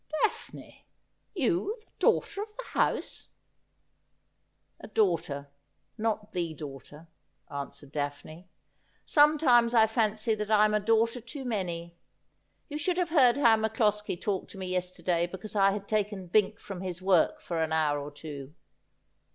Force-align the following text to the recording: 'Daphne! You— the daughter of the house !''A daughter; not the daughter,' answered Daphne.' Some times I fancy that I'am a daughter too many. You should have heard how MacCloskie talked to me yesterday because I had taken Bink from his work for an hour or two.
'Daphne! 0.23 0.87
You— 1.35 1.77
the 1.79 1.85
daughter 1.99 2.41
of 2.41 2.57
the 2.57 2.63
house 2.69 3.27
!''A 4.83 4.87
daughter; 4.87 5.51
not 5.95 6.31
the 6.31 6.55
daughter,' 6.55 7.05
answered 7.51 7.91
Daphne.' 7.91 8.49
Some 9.05 9.37
times 9.37 9.75
I 9.75 9.85
fancy 9.85 10.33
that 10.33 10.49
I'am 10.49 10.73
a 10.73 10.79
daughter 10.79 11.21
too 11.21 11.45
many. 11.45 11.99
You 12.67 12.79
should 12.79 12.97
have 12.97 13.09
heard 13.09 13.37
how 13.37 13.55
MacCloskie 13.57 14.19
talked 14.19 14.49
to 14.49 14.57
me 14.57 14.65
yesterday 14.65 15.27
because 15.27 15.55
I 15.55 15.69
had 15.69 15.87
taken 15.87 16.25
Bink 16.25 16.59
from 16.59 16.81
his 16.81 16.99
work 16.99 17.39
for 17.39 17.61
an 17.61 17.71
hour 17.71 17.99
or 17.99 18.09
two. 18.09 18.55